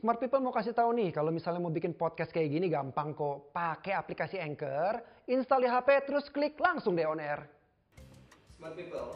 Smart 0.00 0.16
people 0.16 0.40
mau 0.40 0.48
kasih 0.48 0.72
tahu 0.72 0.96
nih, 0.96 1.12
kalau 1.12 1.28
misalnya 1.28 1.60
mau 1.60 1.68
bikin 1.68 1.92
podcast 1.92 2.32
kayak 2.32 2.48
gini 2.48 2.72
gampang 2.72 3.12
kok. 3.12 3.52
Pakai 3.52 3.92
aplikasi 3.92 4.40
Anchor, 4.40 4.96
install 5.28 5.60
di 5.60 5.68
HP, 5.68 6.08
terus 6.08 6.32
klik 6.32 6.56
langsung 6.56 6.96
deh 6.96 7.04
on 7.04 7.20
air. 7.20 7.44
Smart 8.56 8.72
people, 8.80 9.12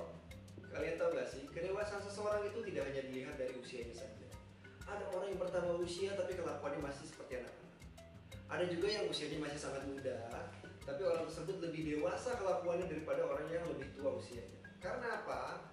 kalian 0.68 1.00
tahu 1.00 1.16
gak 1.16 1.24
sih, 1.32 1.48
kedewasaan 1.48 2.04
seseorang 2.04 2.44
itu 2.52 2.60
tidak 2.68 2.92
hanya 2.92 3.00
dilihat 3.00 3.32
dari 3.40 3.56
usianya 3.56 3.96
saja. 3.96 4.28
Ada 4.84 5.08
orang 5.16 5.32
yang 5.32 5.40
pertama 5.40 5.72
usia 5.80 6.12
tapi 6.20 6.36
kelakuannya 6.36 6.80
masih 6.84 7.08
seperti 7.08 7.32
anak-anak. 7.40 7.72
Ada 8.52 8.64
juga 8.68 8.86
yang 8.92 9.04
usianya 9.08 9.38
masih 9.40 9.60
sangat 9.64 9.88
muda, 9.88 10.20
tapi 10.84 11.00
orang 11.00 11.24
tersebut 11.24 11.64
lebih 11.64 11.96
dewasa 11.96 12.36
kelakuannya 12.36 12.92
daripada 12.92 13.24
orang 13.24 13.48
yang 13.48 13.64
lebih 13.72 13.88
tua 13.96 14.20
usianya. 14.20 14.60
Karena 14.84 15.24
apa? 15.24 15.64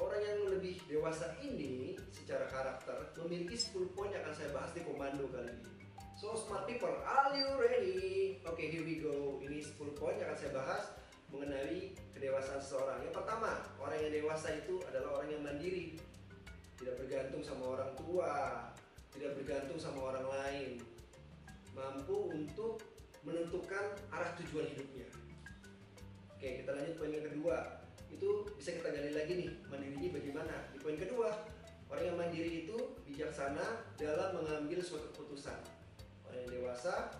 Orang 0.00 0.22
yang 0.24 0.40
lebih 0.48 0.80
dewasa 0.88 1.36
ini 1.44 1.92
secara 2.08 2.48
karakter 2.48 3.12
memiliki 3.20 3.52
10 3.52 3.92
poin 3.92 4.08
yang 4.08 4.24
akan 4.24 4.32
saya 4.32 4.48
bahas 4.56 4.72
di 4.72 4.80
komando 4.80 5.28
kali 5.28 5.52
ini. 5.52 5.68
So 6.16 6.32
smart 6.36 6.64
people, 6.64 6.92
are 7.04 7.36
you 7.36 7.48
ready? 7.60 8.40
Oke, 8.48 8.64
okay, 8.64 8.66
here 8.72 8.84
we 8.84 8.96
go. 8.96 9.36
Ini 9.44 9.60
10 9.60 9.76
poin 10.00 10.16
yang 10.16 10.32
akan 10.32 10.40
saya 10.40 10.52
bahas 10.56 10.82
mengenai 11.28 11.92
kedewasaan 12.16 12.60
seseorang. 12.64 13.04
Yang 13.04 13.20
pertama, 13.20 13.60
orang 13.76 13.98
yang 14.00 14.12
dewasa 14.24 14.56
itu 14.56 14.80
adalah 14.88 15.20
orang 15.20 15.28
yang 15.36 15.42
mandiri. 15.44 16.00
Tidak 16.80 16.96
bergantung 16.96 17.44
sama 17.44 17.76
orang 17.76 17.92
tua, 18.00 18.32
tidak 19.12 19.36
bergantung 19.36 19.76
sama 19.76 20.16
orang 20.16 20.26
lain. 20.32 20.70
Mampu 21.76 22.32
untuk 22.32 22.80
menentukan 23.20 24.00
arah 24.08 24.32
tujuan 24.40 24.64
hidupnya. 24.64 25.08
Oke, 26.32 26.64
kita 26.64 26.72
lanjut 26.72 26.94
poin 26.96 27.12
yang 27.12 27.28
kedua 27.28 27.79
itu 28.10 28.28
bisa 28.58 28.74
kita 28.74 28.90
gali 28.90 29.14
lagi 29.14 29.32
nih 29.38 29.50
mandirinya 29.70 30.10
bagaimana? 30.18 30.54
Di 30.74 30.78
poin 30.82 30.98
kedua 30.98 31.30
orang 31.90 32.04
yang 32.06 32.18
mandiri 32.18 32.66
itu 32.66 32.76
bijaksana 33.06 33.94
dalam 33.98 34.42
mengambil 34.42 34.78
suatu 34.82 35.10
keputusan. 35.14 35.58
Orang 36.26 36.38
yang 36.46 36.50
dewasa 36.60 37.14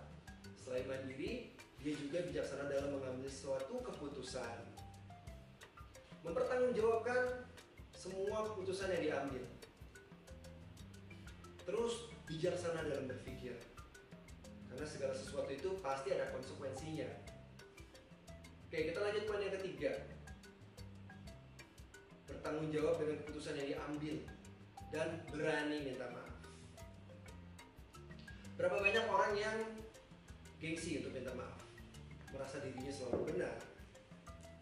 selain 0.58 0.86
mandiri 0.86 1.54
dia 1.80 1.96
juga 1.96 2.20
bijaksana 2.28 2.68
dalam 2.68 3.00
mengambil 3.00 3.30
suatu 3.32 3.80
keputusan. 3.80 4.68
Mempertanggungjawabkan 6.20 7.48
semua 7.96 8.44
keputusan 8.52 8.92
yang 8.98 9.02
diambil. 9.02 9.44
Terus 11.64 12.12
bijaksana 12.28 12.84
dalam 12.84 13.08
berpikir. 13.08 13.56
Karena 14.68 14.86
segala 14.86 15.16
sesuatu 15.16 15.50
itu 15.50 15.80
pasti 15.80 16.12
ada 16.12 16.28
konsekuensinya. 16.30 17.08
Oke 18.70 18.86
kita 18.92 19.02
lanjut 19.02 19.24
poin 19.26 19.42
yang 19.42 19.54
ketiga 19.58 20.19
bertanggung 22.50 22.74
jawab 22.74 22.98
dengan 22.98 23.16
keputusan 23.22 23.54
yang 23.62 23.68
diambil 23.70 24.14
dan 24.90 25.08
berani 25.30 25.86
minta 25.86 26.02
maaf. 26.10 26.34
Berapa 28.58 28.74
banyak 28.82 29.06
orang 29.06 29.32
yang 29.38 29.56
gengsi 30.58 30.98
untuk 30.98 31.14
minta 31.14 31.30
maaf, 31.38 31.62
merasa 32.34 32.58
dirinya 32.58 32.90
selalu 32.90 33.22
benar. 33.30 33.54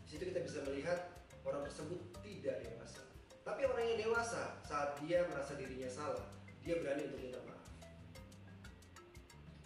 Di 0.05 0.09
situ 0.13 0.29
kita 0.29 0.45
bisa 0.45 0.61
melihat 0.69 1.17
orang 1.49 1.65
tersebut 1.65 1.97
tidak 2.21 2.61
dewasa. 2.61 3.01
Tapi 3.41 3.65
orang 3.65 3.85
yang 3.89 3.99
dewasa 4.05 4.61
saat 4.69 4.93
dia 5.01 5.25
merasa 5.25 5.57
dirinya 5.57 5.89
salah, 5.89 6.29
dia 6.61 6.77
berani 6.85 7.09
untuk 7.09 7.25
minta 7.25 7.41
maaf. 7.49 7.65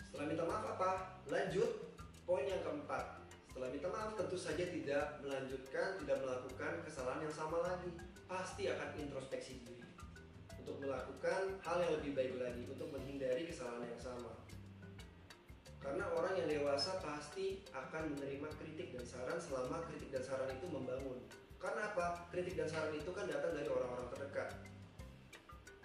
Setelah 0.06 0.26
minta 0.30 0.44
maaf 0.46 0.64
apa? 0.78 0.90
Lanjut 1.26 1.90
poin 2.22 2.46
yang 2.46 2.62
keempat, 2.62 3.18
setelah 3.52 3.68
minta 3.68 3.92
maaf 3.92 4.16
tentu 4.16 4.32
saja 4.32 4.64
tidak 4.64 5.20
melanjutkan, 5.20 6.00
tidak 6.00 6.24
melakukan 6.24 6.72
kesalahan 6.88 7.20
yang 7.28 7.36
sama 7.36 7.60
lagi. 7.60 7.92
Pasti 8.24 8.64
akan 8.64 8.96
introspeksi 8.96 9.60
diri 9.60 9.84
untuk 10.56 10.80
melakukan 10.80 11.60
hal 11.60 11.84
yang 11.84 11.92
lebih 12.00 12.16
baik 12.16 12.32
lagi 12.40 12.64
untuk 12.64 12.88
menghindari 12.88 13.44
kesalahan 13.44 13.84
yang 13.84 14.00
sama. 14.00 14.32
Karena 15.84 16.08
orang 16.16 16.32
yang 16.40 16.48
dewasa 16.48 16.96
pasti 17.04 17.60
akan 17.76 18.16
menerima 18.16 18.48
kritik 18.56 18.96
dan 18.96 19.04
saran 19.04 19.36
selama 19.36 19.84
kritik 19.84 20.08
dan 20.08 20.24
saran 20.24 20.48
itu 20.48 20.72
membangun. 20.72 21.20
Karena 21.60 21.92
apa? 21.92 22.24
Kritik 22.32 22.56
dan 22.56 22.72
saran 22.72 22.96
itu 22.96 23.12
kan 23.12 23.28
datang 23.28 23.52
dari 23.52 23.68
orang-orang 23.68 24.08
terdekat. 24.16 24.48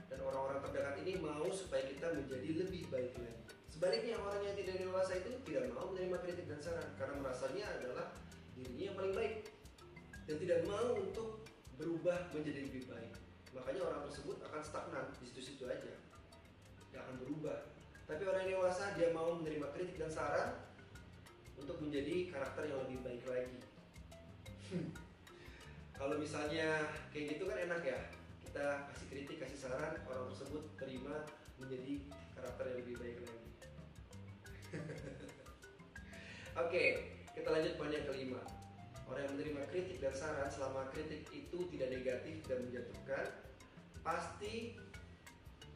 Dan 0.08 0.24
orang-orang 0.24 0.64
terdekat 0.64 1.04
ini 1.04 1.20
mau 1.20 1.52
supaya 1.52 1.84
kita 1.84 2.16
menjadi 2.16 2.64
lebih 2.64 2.88
baik 2.88 3.12
lagi. 3.20 3.57
Sebaliknya 3.78 4.18
orang 4.18 4.42
yang 4.42 4.58
tidak 4.58 4.82
dewasa 4.82 5.22
itu 5.22 5.30
tidak 5.46 5.70
mau 5.70 5.94
menerima 5.94 6.18
kritik 6.26 6.50
dan 6.50 6.58
saran 6.66 6.90
karena 6.98 7.14
merasanya 7.22 7.66
adalah 7.78 8.10
dirinya 8.58 8.90
yang 8.90 8.98
paling 8.98 9.14
baik 9.14 9.54
dan 10.26 10.36
tidak 10.42 10.60
mau 10.66 10.98
untuk 10.98 11.46
berubah 11.78 12.26
menjadi 12.34 12.66
lebih 12.66 12.90
baik. 12.90 13.14
Makanya 13.54 13.86
orang 13.86 14.02
tersebut 14.10 14.42
akan 14.50 14.62
stagnan 14.66 15.06
di 15.22 15.30
situ-situ 15.30 15.70
aja, 15.70 15.94
tidak 15.94 17.02
akan 17.06 17.22
berubah. 17.22 17.70
Tapi 18.10 18.26
orang 18.26 18.50
yang 18.50 18.58
dewasa 18.58 18.98
dia 18.98 19.14
mau 19.14 19.38
menerima 19.38 19.70
kritik 19.70 20.02
dan 20.02 20.10
saran 20.10 20.58
untuk 21.54 21.78
menjadi 21.78 22.34
karakter 22.34 22.74
yang 22.74 22.82
lebih 22.90 22.98
baik 23.06 23.24
lagi. 23.30 23.58
Kalau 26.02 26.18
misalnya 26.18 26.98
kayak 27.14 27.38
gitu 27.38 27.46
kan 27.46 27.62
enak 27.62 27.86
ya, 27.86 28.00
kita 28.42 28.90
kasih 28.90 29.06
kritik, 29.14 29.38
kasih 29.38 29.70
saran, 29.70 30.02
orang 30.10 30.34
tersebut 30.34 30.66
terima 30.82 31.30
menjadi 31.62 32.02
karakter 32.34 32.74
yang 32.74 32.80
lebih 32.82 32.98
baik 32.98 33.18
lagi. 33.22 33.47
Oke, 36.58 37.06
kita 37.38 37.54
lanjut 37.54 37.78
poin 37.78 37.94
yang 37.94 38.10
kelima. 38.10 38.42
Orang 39.06 39.30
yang 39.30 39.34
menerima 39.38 39.62
kritik 39.70 40.02
dan 40.02 40.10
saran 40.18 40.50
selama 40.50 40.90
kritik 40.90 41.30
itu 41.30 41.70
tidak 41.70 41.94
negatif 41.94 42.42
dan 42.50 42.66
menjatuhkan, 42.66 43.26
pasti 44.02 44.74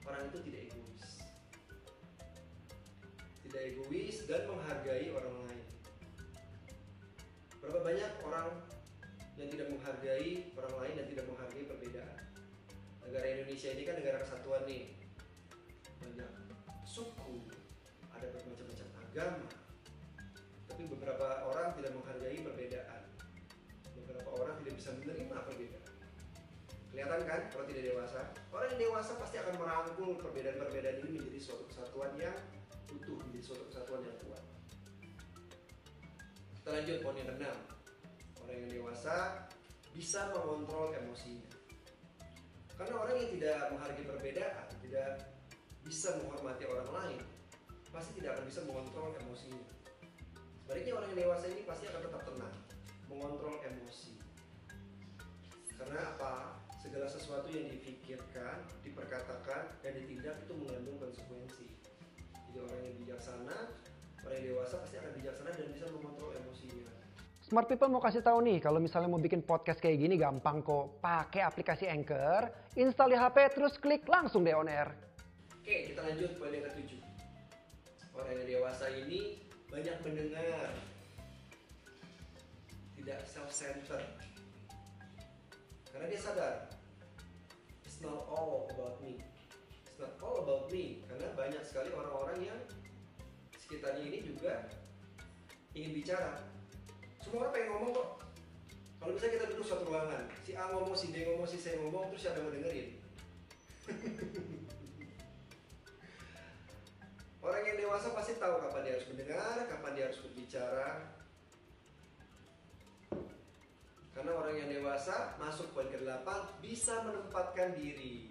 orang 0.02 0.34
itu 0.34 0.42
tidak 0.50 0.62
egois. 0.74 1.06
Tidak 3.46 3.62
egois 3.62 4.18
dan 4.26 4.42
menghargai 4.50 5.14
orang 5.14 5.36
lain. 5.46 5.66
Berapa 7.62 7.80
banyak 7.86 8.12
orang 8.26 8.50
yang 9.38 9.54
tidak 9.54 9.70
menghargai 9.70 10.50
orang 10.58 10.76
lain 10.82 10.94
dan 10.98 11.06
tidak 11.14 11.26
menghargai 11.30 11.64
perbedaan? 11.70 12.20
Negara 13.06 13.26
Indonesia 13.30 13.70
ini 13.70 13.86
kan 13.86 13.96
negara 14.02 14.18
kesatuan 14.26 14.66
nih. 14.66 14.98
Banyak 16.02 16.32
suku, 16.90 17.54
ada 18.18 18.34
bermacam-macam 18.34 18.88
agama. 18.98 19.61
Tapi 20.82 20.98
beberapa 20.98 21.46
orang 21.46 21.78
tidak 21.78 21.94
menghargai 21.94 22.42
perbedaan. 22.42 23.06
Beberapa 24.02 24.34
orang 24.34 24.58
tidak 24.66 24.82
bisa 24.82 24.90
menerima 24.98 25.38
perbedaan. 25.46 25.94
Kelihatan 26.90 27.22
kan 27.22 27.42
kalau 27.54 27.66
tidak 27.70 27.84
dewasa? 27.94 28.34
Orang 28.50 28.68
yang 28.74 28.82
dewasa 28.90 29.14
pasti 29.22 29.38
akan 29.38 29.62
merangkul 29.62 30.18
perbedaan-perbedaan 30.18 31.06
ini 31.06 31.22
menjadi 31.22 31.38
suatu 31.38 31.70
kesatuan 31.70 32.18
yang 32.18 32.34
utuh, 32.98 33.14
menjadi 33.14 33.44
suatu 33.46 33.70
kesatuan 33.70 34.10
yang 34.10 34.18
kuat. 34.26 34.42
Kita 36.58 36.70
lanjut 36.74 36.98
poin 37.06 37.14
yang 37.22 37.30
keenam. 37.30 37.58
Orang 38.42 38.56
yang 38.66 38.70
dewasa 38.74 39.16
bisa 39.94 40.34
mengontrol 40.34 40.98
emosinya. 40.98 41.46
Karena 42.74 42.94
orang 43.06 43.22
yang 43.22 43.30
tidak 43.38 43.60
menghargai 43.70 44.06
perbedaan, 44.18 44.66
tidak 44.82 45.30
bisa 45.86 46.18
menghormati 46.26 46.66
orang 46.66 46.90
lain, 46.90 47.22
pasti 47.94 48.18
tidak 48.18 48.34
akan 48.34 48.50
bisa 48.50 48.66
mengontrol 48.66 49.14
emosinya. 49.22 49.81
Sebaliknya 50.72 50.96
orang 51.04 51.10
yang 51.12 51.20
dewasa 51.28 51.46
ini 51.52 51.62
pasti 51.68 51.84
akan 51.92 52.00
tetap 52.08 52.22
tenang, 52.32 52.56
mengontrol 53.12 53.60
emosi. 53.60 54.16
Karena 55.76 56.16
apa? 56.16 56.64
Segala 56.80 57.12
sesuatu 57.12 57.52
yang 57.52 57.68
dipikirkan, 57.68 58.64
diperkatakan, 58.80 59.68
dan 59.84 59.92
ditindak 60.00 60.48
itu 60.48 60.56
mengandung 60.56 60.96
konsekuensi. 60.96 61.68
Jadi 62.32 62.58
orang 62.64 62.80
yang 62.88 62.96
bijaksana, 63.04 63.58
orang 64.24 64.36
yang 64.40 64.48
dewasa 64.56 64.80
pasti 64.80 64.96
akan 64.96 65.12
bijaksana 65.20 65.52
dan 65.52 65.68
bisa 65.76 65.86
mengontrol 65.92 66.32
emosinya. 66.40 66.88
Smart 67.44 67.68
people 67.68 67.92
mau 67.92 68.00
kasih 68.00 68.24
tahu 68.24 68.40
nih, 68.40 68.64
kalau 68.64 68.80
misalnya 68.80 69.12
mau 69.12 69.20
bikin 69.20 69.44
podcast 69.44 69.84
kayak 69.84 70.00
gini 70.00 70.16
gampang 70.16 70.64
kok. 70.64 71.04
Pakai 71.04 71.52
aplikasi 71.52 71.92
Anchor, 71.92 72.48
install 72.80 73.12
di 73.12 73.18
HP, 73.20 73.60
terus 73.60 73.76
klik 73.76 74.08
langsung 74.08 74.48
deh 74.48 74.56
on 74.56 74.72
air. 74.72 74.88
Oke, 75.52 75.92
kita 75.92 76.00
lanjut 76.00 76.32
poin 76.40 76.56
yang 76.56 76.64
ketujuh. 76.64 77.04
Orang 78.16 78.40
yang 78.40 78.48
dewasa 78.48 78.88
ini 78.96 79.51
banyak 79.72 79.98
mendengar, 80.04 80.76
tidak 83.00 83.20
self-centered. 83.24 84.04
Karena 85.88 86.06
dia 86.12 86.20
sadar, 86.20 86.56
it's 87.88 88.04
not 88.04 88.28
all 88.28 88.68
about 88.76 89.00
me. 89.00 89.24
It's 89.88 89.96
not 89.96 90.20
all 90.20 90.44
about 90.44 90.68
me. 90.76 91.00
Karena 91.08 91.32
banyak 91.40 91.64
sekali 91.64 91.88
orang-orang 91.96 92.52
yang 92.52 92.60
sekitarnya 93.64 94.04
ini 94.12 94.20
juga 94.28 94.68
ingin 95.72 95.96
bicara. 95.96 96.44
Semua 97.24 97.48
orang 97.48 97.54
pengen 97.56 97.70
ngomong 97.72 97.92
kok. 97.96 98.10
Kalau 99.02 99.12
misalnya 99.18 99.34
kita 99.40 99.46
duduk 99.56 99.66
suatu 99.66 99.88
ruangan, 99.88 100.24
si 100.44 100.52
A 100.54 100.68
ngomong, 100.70 100.94
si 100.94 101.10
B 101.10 101.26
ngomong, 101.26 101.48
si 101.48 101.58
C 101.58 101.80
ngomong, 101.80 102.12
terus 102.12 102.22
siapa 102.28 102.38
yang 102.38 102.46
mau 102.46 102.54
dengerin? 102.54 102.90
Orang 107.42 107.66
yang 107.66 107.78
dewasa 107.82 108.14
pasti 108.14 108.38
tahu 108.38 108.62
kapan 108.62 108.82
dia 108.86 108.94
harus 108.98 109.10
mendengar, 109.10 109.56
kapan 109.66 109.92
dia 109.98 110.06
harus 110.10 110.22
berbicara. 110.22 110.90
Karena 114.14 114.32
orang 114.38 114.56
yang 114.62 114.70
dewasa 114.70 115.34
masuk 115.42 115.74
poin 115.74 115.90
ke-8 115.90 116.28
bisa 116.62 117.02
menempatkan 117.02 117.74
diri 117.74 118.30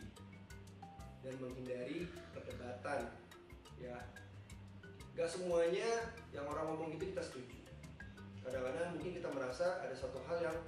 dan 1.27 1.35
menghindari 1.43 2.07
perdebatan. 2.33 3.11
ya 3.81 3.97
gak 5.17 5.25
semuanya 5.25 5.89
yang 6.37 6.45
orang 6.45 6.69
ngomong 6.69 6.97
itu 6.97 7.13
kita 7.13 7.25
setuju 7.25 7.61
kadang-kadang 8.45 8.93
mungkin 8.97 9.13
kita 9.21 9.29
merasa 9.33 9.81
ada 9.81 9.97
satu 9.97 10.21
hal 10.29 10.39
yang 10.41 10.59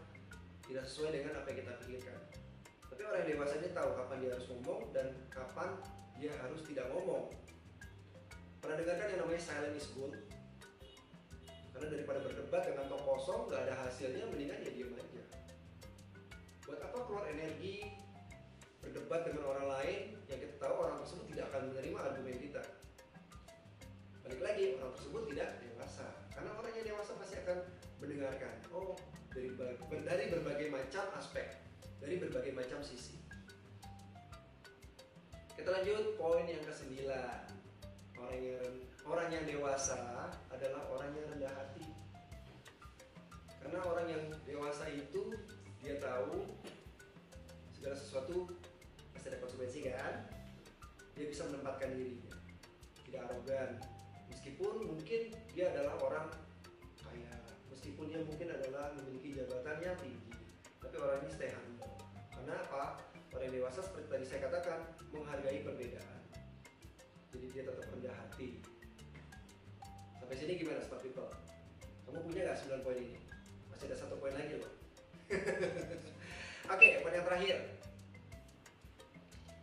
tidak 0.64 0.84
sesuai 0.88 1.10
dengan 1.20 1.40
apa 1.40 1.46
yang 1.52 1.58
kita 1.60 1.72
pikirkan 1.84 2.20
tapi 2.88 3.00
orang 3.04 3.20
yang 3.24 3.30
dewasa 3.36 3.54
ini 3.60 3.68
tahu 3.72 3.90
kapan 3.96 4.16
dia 4.20 4.30
harus 4.32 4.46
ngomong 4.48 4.80
dan 4.96 5.06
kapan 5.28 5.70
dia 6.16 6.32
harus 6.40 6.60
tidak 6.68 6.88
ngomong 6.88 7.28
pernah 8.82 8.98
dengarkan 8.98 9.14
yang 9.14 9.20
namanya 9.22 9.42
silent 9.46 9.78
is 9.78 9.86
gold 9.94 10.14
karena 11.70 11.86
daripada 11.86 12.18
berdebat 12.18 12.62
dengan 12.66 12.84
tong 12.90 13.04
kosong 13.06 13.46
gak 13.46 13.62
ada 13.70 13.74
hasilnya 13.86 14.26
mendingan 14.26 14.58
ya 14.58 14.70
diam 14.74 14.90
aja. 14.98 15.22
Buat 16.66 16.82
apa 16.82 16.98
keluar 17.06 17.24
energi 17.30 17.86
berdebat 18.82 19.22
dengan 19.30 19.54
orang 19.54 19.66
lain 19.70 19.98
yang 20.26 20.38
kita 20.42 20.54
tahu 20.58 20.74
orang 20.82 20.98
tersebut 20.98 21.24
tidak 21.30 21.44
akan 21.54 21.62
menerima 21.70 21.98
argumen 22.02 22.36
kita. 22.42 22.62
Balik 24.26 24.42
lagi 24.42 24.64
orang 24.82 24.94
tersebut 24.98 25.22
tidak 25.30 25.48
dewasa. 25.62 26.06
Karena 26.34 26.50
orang 26.58 26.72
yang 26.74 26.86
dewasa 26.90 27.12
pasti 27.22 27.36
akan 27.38 27.58
mendengarkan 28.02 28.52
oh 28.74 28.98
dari 29.30 29.54
dari 30.02 30.24
berbagai 30.26 30.68
macam 30.74 31.06
aspek 31.22 31.54
dari 32.02 32.18
berbagai 32.18 32.50
macam 32.50 32.82
sisi. 32.82 33.14
Kita 35.54 35.70
lanjut 35.70 36.18
poin 36.18 36.50
yang 36.50 36.66
ke 36.66 36.74
sembilan 36.74 37.51
orang 38.22 38.38
yang 38.38 38.70
orang 39.02 39.28
yang 39.34 39.44
dewasa 39.44 40.30
adalah 40.54 40.82
orang 40.94 41.10
yang 41.18 41.26
rendah 41.34 41.52
hati. 41.52 41.86
Karena 43.58 43.78
orang 43.82 44.06
yang 44.06 44.22
dewasa 44.46 44.86
itu 44.94 45.34
dia 45.82 45.98
tahu 45.98 46.46
segala 47.74 47.98
sesuatu 47.98 48.46
pasti 49.10 49.26
ada 49.30 49.38
konsekuensi 49.42 49.80
kan? 49.90 50.14
Dia 51.18 51.26
bisa 51.26 51.42
menempatkan 51.50 51.98
dirinya 51.98 52.34
tidak 53.02 53.20
arogan. 53.28 53.70
Meskipun 54.30 54.74
mungkin 54.86 55.20
dia 55.52 55.74
adalah 55.74 55.98
orang 56.00 56.26
kaya. 57.02 57.34
Meskipun 57.74 58.06
dia 58.08 58.22
mungkin 58.22 58.48
adalah 58.54 58.94
memiliki 58.96 59.36
jabatan 59.36 59.76
yang 59.82 59.98
tinggi 59.98 60.32
tapi 60.82 60.98
orang 60.98 61.22
ini 61.22 61.30
stay 61.30 61.50
humble 61.54 61.94
karena 62.34 62.58
apa? 62.68 62.98
Orang 63.32 63.48
dewasa 63.54 63.80
seperti 63.80 64.06
tadi 64.10 64.24
saya 64.28 64.40
katakan 64.50 64.78
menghargai 65.14 65.62
perbedaan 65.64 66.20
jadi 67.32 67.46
dia 67.48 67.62
tetap 67.64 67.86
rendah 67.88 68.14
hati. 68.14 68.60
Sampai 70.20 70.36
sini 70.36 70.52
gimana 70.60 70.84
smart 70.84 71.00
people? 71.00 71.28
Kamu 72.04 72.28
punya 72.28 72.52
nggak 72.52 72.60
9 72.60 72.84
poin 72.84 72.98
ini? 73.00 73.16
Masih 73.72 73.88
ada 73.88 73.96
satu 73.96 74.20
poin 74.20 74.36
lagi 74.36 74.60
loh 74.60 74.72
oke 76.72 76.88
poin 77.00 77.16
yang 77.16 77.24
terakhir. 77.24 77.56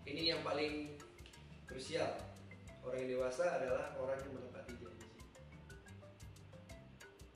Ini 0.10 0.22
yang 0.34 0.42
paling 0.42 0.98
krusial. 1.70 2.10
Orang 2.82 3.06
yang 3.06 3.22
dewasa 3.22 3.46
adalah 3.62 3.94
orang 4.02 4.18
yang 4.26 4.34
menepati 4.34 4.74
janji. 4.82 5.10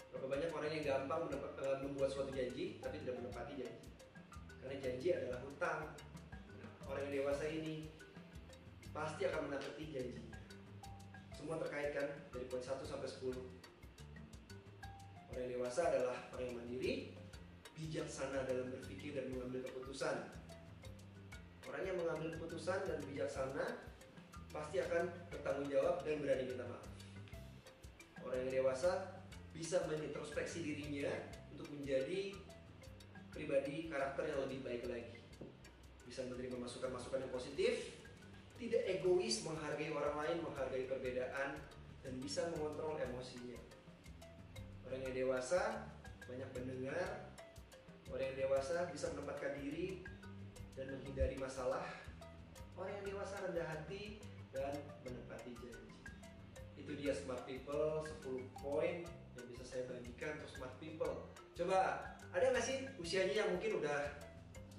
Berapa 0.10 0.26
banyak 0.26 0.50
orang 0.50 0.70
yang 0.74 0.84
gampang 0.88 1.22
eh, 1.30 1.78
membuat 1.86 2.10
suatu 2.10 2.34
janji 2.34 2.82
tapi 2.82 2.98
tidak 3.06 3.22
menepati 3.22 3.54
janji? 3.62 3.88
Karena 4.66 4.76
janji 4.82 5.08
adalah 5.14 5.40
hutang. 5.46 5.82
Orang 6.90 7.02
yang 7.06 7.14
dewasa 7.22 7.46
ini 7.46 7.94
pasti 8.94 9.26
akan 9.26 9.50
menepati 9.50 9.84
janjinya 9.90 10.38
semua 11.36 11.60
terkait 11.60 11.92
kan 11.92 12.08
dari 12.32 12.46
poin 12.48 12.64
1 12.64 12.72
sampai 12.86 13.10
10 13.10 13.34
orang 15.34 15.42
yang 15.44 15.52
dewasa 15.60 15.82
adalah 15.90 16.18
orang 16.32 16.46
yang 16.48 16.58
mandiri 16.62 16.94
bijaksana 17.74 18.46
dalam 18.46 18.70
berpikir 18.70 19.18
dan 19.18 19.34
mengambil 19.34 19.66
keputusan 19.66 20.16
orang 21.68 21.84
yang 21.90 21.98
mengambil 21.98 22.30
keputusan 22.38 22.80
dan 22.86 23.02
bijaksana 23.10 23.66
pasti 24.54 24.78
akan 24.78 25.10
bertanggung 25.34 25.66
jawab 25.74 26.06
dan 26.06 26.22
berani 26.22 26.46
minta 26.46 26.70
maaf. 26.70 26.86
Orang 28.22 28.46
yang 28.46 28.62
dewasa 28.62 29.18
bisa 29.50 29.82
menintrospeksi 29.90 30.62
dirinya 30.62 31.10
untuk 31.50 31.74
menjadi 31.74 32.38
pribadi 33.34 33.90
karakter 33.90 34.30
yang 34.30 34.46
lebih 34.46 34.62
baik 34.62 34.86
lagi. 34.86 35.18
Bisa 36.06 36.30
menerima 36.30 36.62
masukan-masukan 36.62 37.26
yang 37.26 37.34
positif, 37.34 38.03
tidak 38.58 38.84
egois, 38.88 39.42
menghargai 39.44 39.90
orang 39.92 40.16
lain, 40.20 40.38
menghargai 40.46 40.86
perbedaan, 40.88 41.60
dan 42.04 42.14
bisa 42.20 42.48
mengontrol 42.54 43.00
emosinya. 43.00 43.60
Orang 44.84 45.00
yang 45.08 45.16
dewasa 45.16 45.88
banyak 46.28 46.50
mendengar, 46.56 47.32
orang 48.12 48.26
yang 48.34 48.38
dewasa 48.48 48.88
bisa 48.92 49.10
menempatkan 49.16 49.56
diri 49.58 50.04
dan 50.76 50.92
menghindari 50.94 51.38
masalah. 51.40 51.86
Orang 52.74 52.92
yang 53.02 53.06
dewasa 53.16 53.42
rendah 53.46 53.68
hati 53.70 54.20
dan 54.50 54.74
menepati 55.06 55.52
janji. 55.62 55.94
Itu 56.78 56.92
dia 56.98 57.14
smart 57.14 57.46
people 57.46 58.06
10 58.26 58.50
poin 58.60 59.06
yang 59.38 59.46
bisa 59.50 59.64
saya 59.66 59.84
bagikan 59.90 60.38
untuk 60.42 60.52
smart 60.58 60.76
people. 60.82 61.30
Coba 61.54 62.12
ada 62.34 62.46
nggak 62.50 62.66
sih 62.66 62.78
usianya 62.98 63.46
yang 63.46 63.50
mungkin 63.54 63.78
udah 63.82 64.00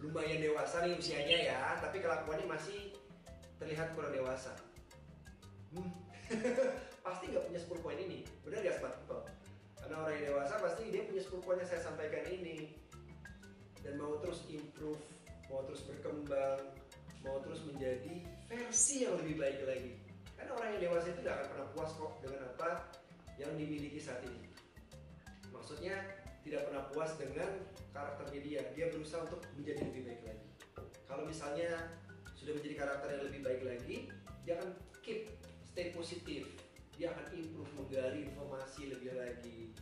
lumayan 0.03 0.43
dewasa 0.43 0.85
nih 0.85 0.99
usianya 0.99 1.39
ya, 1.55 1.61
tapi 1.79 2.03
kelakuannya 2.03 2.51
masih 2.51 2.93
terlihat 3.61 3.95
kurang 3.95 4.13
dewasa. 4.15 4.53
Hmm. 5.75 5.91
pasti 7.05 7.29
nggak 7.29 7.45
punya 7.53 7.61
10 7.61 7.85
poin 7.85 7.99
ini, 8.01 8.25
benar 8.47 8.65
ya 8.65 8.73
smart 8.81 8.97
people? 9.05 9.23
Karena 9.77 9.95
orang 10.01 10.15
yang 10.17 10.27
dewasa 10.33 10.57
pasti 10.57 10.89
dia 10.89 11.05
punya 11.05 11.21
10 11.21 11.45
poin 11.45 11.61
yang 11.61 11.69
saya 11.69 11.83
sampaikan 11.85 12.25
ini 12.33 12.73
dan 13.85 14.01
mau 14.01 14.17
terus 14.25 14.49
improve 14.49 15.03
mau 15.55 15.63
terus 15.69 15.87
berkembang, 15.87 16.61
mau 17.23 17.39
terus 17.45 17.63
menjadi 17.69 18.27
versi 18.49 19.07
yang 19.07 19.15
lebih 19.21 19.39
baik 19.39 19.61
lagi. 19.69 19.93
Karena 20.35 20.53
orang 20.57 20.69
yang 20.77 20.83
dewasa 20.91 21.07
itu 21.15 21.21
tidak 21.23 21.35
akan 21.39 21.49
pernah 21.55 21.69
puas 21.73 21.91
kok 21.95 22.13
dengan 22.25 22.41
apa 22.51 22.71
yang 23.39 23.53
dimiliki 23.55 24.01
saat 24.03 24.21
ini. 24.27 24.51
Maksudnya 25.55 25.95
tidak 26.45 26.69
pernah 26.69 26.83
puas 26.93 27.15
dengan 27.17 27.51
karakternya 27.95 28.41
dia. 28.43 28.63
Dia 28.77 28.87
berusaha 28.93 29.25
untuk 29.25 29.41
menjadi 29.57 29.81
lebih 29.89 30.03
baik 30.11 30.23
lagi. 30.27 30.47
Kalau 31.07 31.25
misalnya 31.25 31.71
sudah 32.45 32.61
menjadi 32.61 32.77
karakter 32.77 33.09
yang 33.09 33.25
lebih 33.25 33.41
baik 33.41 33.63
lagi, 33.65 33.97
dia 34.45 34.61
akan 34.61 34.77
keep 35.01 35.33
stay 35.65 35.97
positif. 35.97 36.45
Dia 37.01 37.17
akan 37.17 37.25
improve, 37.33 37.73
menggali 37.73 38.29
informasi 38.29 38.93
lebih 38.93 39.17
lagi, 39.17 39.73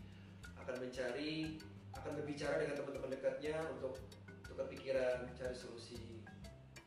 akan 0.62 0.78
mencari, 0.78 1.58
akan 1.98 2.22
berbicara 2.22 2.62
dengan 2.62 2.78
teman-teman 2.78 3.10
dekatnya 3.18 3.58
untuk 3.74 3.98
tukar 4.46 4.70
pikiran, 4.70 5.26
cari 5.34 5.56
solusi. 5.58 6.22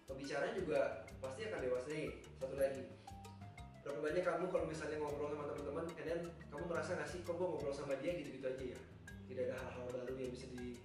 Pembicaranya 0.07 0.55
juga 0.55 0.79
pasti 1.19 1.43
akan 1.43 1.59
dewasa 1.59 1.87
nih. 1.91 2.09
Satu 2.39 2.55
lagi, 2.55 2.81
berapa 3.83 3.99
banyak 3.99 4.23
kamu 4.23 4.45
kalau 4.49 4.65
misalnya 4.71 4.97
ngobrol 5.03 5.29
sama 5.35 5.45
teman-teman, 5.51 5.85
and 6.07 6.23
kamu 6.55 6.63
merasa 6.71 6.95
nggak 6.95 7.09
sih 7.11 7.19
kok 7.21 7.35
gue 7.35 7.45
ngobrol 7.51 7.75
sama 7.75 7.99
dia 7.99 8.15
gitu-gitu 8.15 8.47
aja 8.47 8.63
ya? 8.63 8.79
Tidak 9.27 9.43
ada 9.51 9.55
hal-hal 9.59 9.85
baru 9.91 10.13
yang 10.23 10.31
bisa 10.31 10.47
di, 10.55 10.79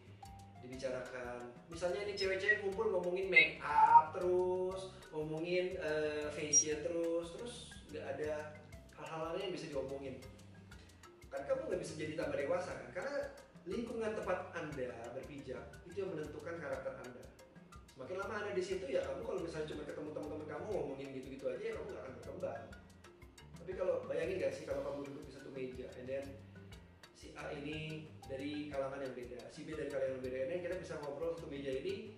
dibicarakan. 0.66 1.48
Misalnya 1.70 2.00
ini 2.04 2.12
cewek-cewek 2.18 2.58
kumpul 2.66 2.90
ngomongin 2.90 3.30
make 3.30 3.62
up 3.62 3.89
ngomongin 5.60 5.76
uh, 5.84 6.26
fashion 6.32 6.78
terus, 6.80 7.26
terus 7.36 7.54
nggak 7.92 8.04
ada 8.16 8.32
hal-hal 8.96 9.36
lain 9.36 9.52
yang 9.52 9.54
bisa 9.60 9.66
diomongin. 9.68 10.16
Kan 11.28 11.44
kamu 11.44 11.68
nggak 11.68 11.80
bisa 11.84 11.92
jadi 12.00 12.12
tambah 12.16 12.36
dewasa 12.40 12.70
kan? 12.72 12.88
Karena 12.96 13.14
lingkungan 13.68 14.16
tempat 14.16 14.38
Anda 14.56 14.88
berpijak 15.12 15.60
itu 15.84 15.96
yang 16.00 16.16
menentukan 16.16 16.56
karakter 16.56 16.96
Anda. 17.04 17.24
Semakin 17.92 18.16
lama 18.16 18.34
Anda 18.40 18.52
di 18.56 18.64
situ 18.64 18.88
ya 18.88 19.04
kamu 19.04 19.20
kalau 19.28 19.40
misalnya 19.44 19.68
cuma 19.68 19.82
ketemu 19.84 20.08
teman-teman 20.16 20.46
kamu 20.48 20.66
ngomongin 20.72 21.08
gitu-gitu 21.20 21.44
aja 21.52 21.60
ya 21.60 21.72
kamu 21.76 21.86
gak 21.92 22.00
akan 22.00 22.12
berkembang. 22.16 22.64
Tapi 23.60 23.72
kalau 23.76 23.94
bayangin 24.08 24.36
gak 24.40 24.52
sih 24.56 24.64
kalau 24.64 24.80
kamu 24.80 24.98
duduk 25.12 25.24
di 25.28 25.32
satu 25.36 25.48
meja 25.52 25.86
and 26.00 26.08
then 26.08 26.24
si 27.12 27.36
A 27.36 27.52
ini 27.52 28.08
dari 28.24 28.72
kalangan 28.72 29.04
yang 29.04 29.12
beda, 29.12 29.44
si 29.52 29.68
B 29.68 29.76
dari 29.76 29.92
kalangan 29.92 30.16
yang 30.16 30.24
beda, 30.24 30.38
then 30.48 30.60
kita 30.64 30.76
bisa 30.80 30.94
ngobrol 31.04 31.36
satu 31.36 31.52
meja 31.52 31.68
ini 31.68 32.16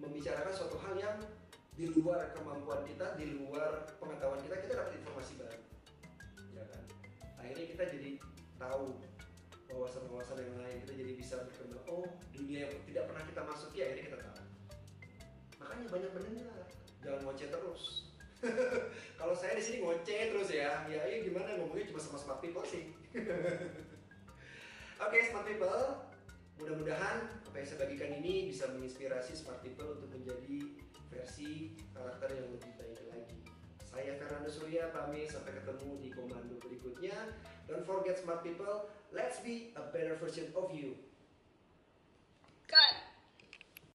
membicarakan 0.00 0.54
suatu 0.56 0.80
hal 0.80 0.96
yang 0.96 1.20
di 1.78 1.86
luar 1.94 2.34
kemampuan 2.34 2.82
kita, 2.82 3.14
di 3.14 3.38
luar 3.38 3.86
pengetahuan 4.02 4.42
kita, 4.42 4.58
kita 4.66 4.74
dapat 4.74 4.98
informasi 4.98 5.38
baru. 5.38 5.62
Ya 6.50 6.66
kan? 6.66 6.82
Akhirnya 7.38 7.66
kita 7.70 7.82
jadi 7.86 8.10
tahu 8.58 8.98
wawasan-wawasan 9.70 10.42
yang 10.42 10.58
lain 10.58 10.82
kita 10.82 10.92
jadi 10.98 11.12
bisa 11.14 11.34
berkembang. 11.46 11.86
Oh 11.86 12.02
dunia 12.34 12.66
yang 12.66 12.74
tidak 12.82 13.06
pernah 13.06 13.22
kita 13.30 13.40
masuki 13.46 13.78
akhirnya 13.86 14.04
kita 14.10 14.18
tahu. 14.18 14.42
Makanya 15.62 15.86
banyak 15.86 16.10
mendengar 16.18 16.58
jangan 16.98 17.20
ngoceh 17.22 17.46
terus. 17.46 17.82
Kalau 19.22 19.34
saya 19.38 19.54
di 19.54 19.62
sini 19.62 19.86
ngoceh 19.86 20.34
terus 20.34 20.50
ya. 20.50 20.82
Ya 20.90 21.06
iya 21.06 21.22
gimana? 21.22 21.62
Ngomongnya 21.62 21.94
cuma 21.94 22.02
sama 22.02 22.18
smart 22.18 22.42
people 22.42 22.66
sih. 22.66 22.90
Oke 23.14 23.30
okay, 24.98 25.30
smart 25.30 25.46
people. 25.46 26.10
Mudah-mudahan 26.58 27.38
apa 27.46 27.54
yang 27.54 27.66
saya 27.70 27.86
bagikan 27.86 28.18
ini 28.18 28.50
bisa 28.50 28.66
menginspirasi 28.74 29.38
smart 29.38 29.62
people 29.62 29.94
untuk 29.94 30.10
menjadi 30.10 30.87
versi 31.10 31.74
karakter 31.96 32.30
yang 32.36 32.48
lebih 32.54 32.72
baik 32.76 33.00
lagi. 33.10 33.38
Saya 33.88 34.14
Fernando 34.20 34.50
Surya 34.52 34.92
pamit. 34.92 35.32
Sampai 35.32 35.56
ketemu 35.56 35.90
di 36.04 36.08
komando 36.12 36.54
berikutnya. 36.60 37.16
Don't 37.66 37.84
forget 37.88 38.20
smart 38.20 38.44
people. 38.44 38.86
Let's 39.10 39.40
be 39.40 39.72
a 39.74 39.88
better 39.88 40.14
version 40.20 40.52
of 40.52 40.68
you 40.70 41.07